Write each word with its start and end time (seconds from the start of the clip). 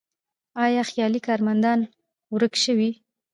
آیا 0.63 0.83
خیالي 0.91 1.19
کارمندان 1.27 1.79
ورک 2.33 2.53
شوي؟ 2.63 2.89